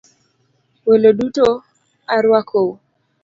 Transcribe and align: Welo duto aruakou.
Welo 0.87 1.09
duto 1.19 1.47
aruakou. 2.15 2.69